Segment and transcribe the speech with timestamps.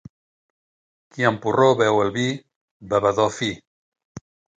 [1.17, 2.23] Qui amb porró beu el vi,
[2.95, 3.51] bevedor fi.